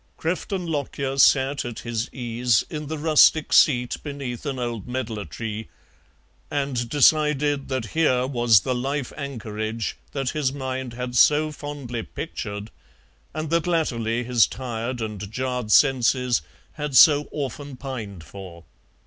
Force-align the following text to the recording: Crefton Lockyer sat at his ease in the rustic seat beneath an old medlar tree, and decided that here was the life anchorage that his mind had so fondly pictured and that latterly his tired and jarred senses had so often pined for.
Crefton 0.17 0.65
Lockyer 0.65 1.19
sat 1.19 1.63
at 1.63 1.81
his 1.81 2.11
ease 2.11 2.63
in 2.71 2.87
the 2.87 2.97
rustic 2.97 3.53
seat 3.53 3.97
beneath 4.01 4.47
an 4.47 4.57
old 4.57 4.87
medlar 4.87 5.25
tree, 5.25 5.67
and 6.49 6.89
decided 6.89 7.67
that 7.67 7.85
here 7.93 8.25
was 8.25 8.61
the 8.61 8.73
life 8.73 9.13
anchorage 9.15 9.95
that 10.11 10.31
his 10.31 10.51
mind 10.51 10.93
had 10.93 11.15
so 11.15 11.51
fondly 11.51 12.01
pictured 12.01 12.71
and 13.35 13.51
that 13.51 13.67
latterly 13.67 14.23
his 14.23 14.47
tired 14.47 15.01
and 15.01 15.31
jarred 15.31 15.71
senses 15.71 16.41
had 16.71 16.97
so 16.97 17.27
often 17.31 17.77
pined 17.77 18.23
for. 18.23 18.63